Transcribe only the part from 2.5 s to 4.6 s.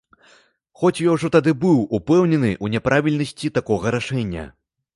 ў няправільнасці такога рашэння.